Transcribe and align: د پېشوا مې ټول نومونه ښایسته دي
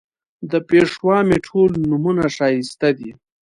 د 0.51 0.53
پېشوا 0.69 1.17
مې 1.27 1.37
ټول 1.47 1.69
نومونه 1.89 2.23
ښایسته 2.35 2.89
دي 2.97 3.11